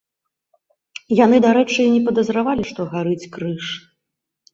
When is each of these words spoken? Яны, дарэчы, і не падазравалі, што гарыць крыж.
Яны, 1.25 1.37
дарэчы, 1.45 1.77
і 1.83 1.91
не 1.95 1.99
падазравалі, 2.07 2.63
што 2.71 2.81
гарыць 2.95 3.29
крыж. 3.37 3.63